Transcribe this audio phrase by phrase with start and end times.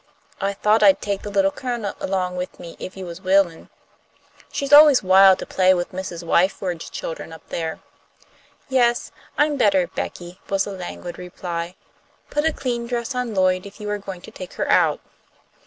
[0.41, 3.69] I thought I'd take the Little Cun'l along with me if you was willin'.
[4.51, 6.23] She's always wild to play with Mrs.
[6.23, 7.81] Wyford's children up there."
[8.67, 11.75] "Yes, I'm better, Becky," was the languid reply.
[12.31, 15.01] "Put a clean dress on Lloyd if you are going to take her out."